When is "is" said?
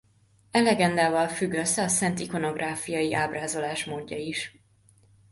4.17-4.59